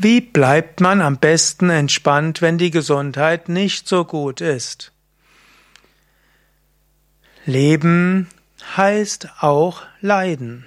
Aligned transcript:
Wie 0.00 0.20
bleibt 0.20 0.80
man 0.80 1.00
am 1.00 1.16
besten 1.16 1.70
entspannt, 1.70 2.40
wenn 2.40 2.56
die 2.56 2.70
Gesundheit 2.70 3.48
nicht 3.48 3.88
so 3.88 4.04
gut 4.04 4.40
ist? 4.40 4.92
Leben 7.46 8.28
heißt 8.76 9.28
auch 9.40 9.82
Leiden. 10.00 10.66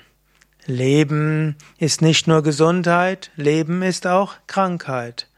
Leben 0.66 1.56
ist 1.78 2.02
nicht 2.02 2.28
nur 2.28 2.44
Gesundheit, 2.44 3.32
Leben 3.38 3.84
ist 3.84 4.06
auch 4.06 4.34
Krankheit. 4.48 5.30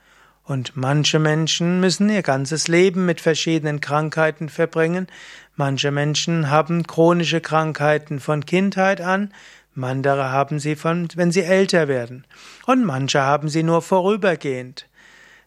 Und 0.44 0.76
manche 0.76 1.20
Menschen 1.20 1.80
müssen 1.80 2.10
ihr 2.10 2.24
ganzes 2.24 2.68
Leben 2.68 3.06
mit 3.06 3.22
verschiedenen 3.22 3.80
Krankheiten 3.80 4.50
verbringen. 4.50 5.06
Manche 5.56 5.92
Menschen 5.92 6.50
haben 6.50 6.88
chronische 6.88 7.42
Krankheiten 7.42 8.20
von 8.20 8.44
Kindheit 8.44 9.02
an, 9.02 9.32
andere 9.82 10.32
haben 10.32 10.60
sie 10.60 10.76
von, 10.76 11.08
wenn 11.16 11.32
sie 11.32 11.42
älter 11.42 11.88
werden. 11.88 12.26
Und 12.66 12.86
manche 12.86 13.22
haben 13.22 13.50
sie 13.50 13.64
nur 13.64 13.82
vorübergehend. 13.82 14.88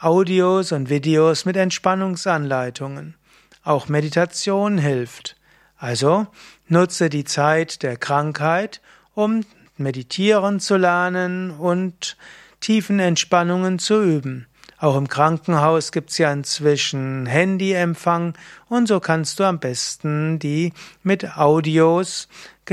Audios 0.00 0.72
und 0.72 0.88
Videos 0.88 1.44
mit 1.44 1.58
Entspannungsanleitungen. 1.58 3.16
Auch 3.62 3.88
Meditation 3.88 4.78
hilft. 4.78 5.36
Also 5.76 6.26
nutze 6.68 7.08
die 7.08 7.24
Zeit 7.24 7.82
der 7.82 7.96
Krankheit, 7.96 8.80
um 9.14 9.44
meditieren 9.76 10.60
zu 10.60 10.76
lernen 10.76 11.50
und 11.50 12.16
tiefen 12.60 13.00
Entspannungen 13.00 13.78
zu 13.78 14.02
üben. 14.02 14.46
Auch 14.78 14.96
im 14.96 15.08
Krankenhaus 15.08 15.92
gibt's 15.92 16.16
ja 16.16 16.32
inzwischen 16.32 17.26
Handyempfang 17.26 18.34
und 18.68 18.88
so 18.88 18.98
kannst 18.98 19.38
du 19.38 19.44
am 19.44 19.58
besten 19.58 20.38
die 20.38 20.72
mit 21.02 21.36
Audios 21.36 22.28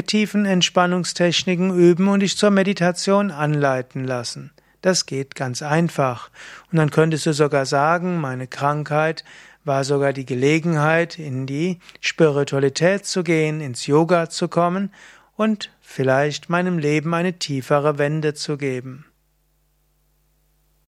tiefen 0.06 0.46
Entspannungstechniken 0.46 1.76
üben 1.76 2.08
und 2.08 2.20
dich 2.20 2.38
zur 2.38 2.52
Meditation 2.52 3.32
anleiten 3.32 4.06
lassen. 4.06 4.52
Das 4.88 5.06
geht 5.06 5.36
ganz 5.36 5.62
einfach. 5.62 6.30
Und 6.72 6.78
dann 6.78 6.92
könntest 6.92 7.26
du 7.26 7.34
sogar 7.34 7.66
sagen, 7.66 8.22
meine 8.22 8.48
Krankheit 8.48 9.26
war 9.66 9.84
sogar 9.84 10.14
die 10.14 10.26
Gelegenheit, 10.26 11.20
in 11.20 11.46
die 11.46 11.82
Spiritualität 12.00 13.06
zu 13.06 13.22
gehen, 13.22 13.60
ins 13.60 13.86
Yoga 13.86 14.30
zu 14.30 14.48
kommen 14.48 14.94
und 15.36 15.72
vielleicht 15.82 16.50
meinem 16.50 16.78
Leben 16.78 17.14
eine 17.14 17.34
tiefere 17.34 17.98
Wende 17.98 18.34
zu 18.34 18.56
geben. 18.56 19.04